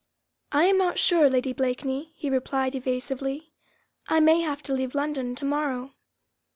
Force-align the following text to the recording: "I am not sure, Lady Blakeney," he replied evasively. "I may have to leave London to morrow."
"I 0.51 0.63
am 0.65 0.79
not 0.79 0.97
sure, 0.97 1.29
Lady 1.29 1.53
Blakeney," 1.53 2.11
he 2.15 2.31
replied 2.31 2.73
evasively. 2.73 3.53
"I 4.07 4.19
may 4.19 4.41
have 4.41 4.63
to 4.63 4.73
leave 4.73 4.95
London 4.95 5.35
to 5.35 5.45
morrow." 5.45 5.93